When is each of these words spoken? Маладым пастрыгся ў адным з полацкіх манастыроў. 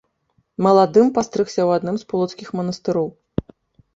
Маладым 0.67 1.07
пастрыгся 1.17 1.59
ў 1.67 1.77
адным 1.79 1.95
з 2.03 2.07
полацкіх 2.13 2.47
манастыроў. 2.61 3.07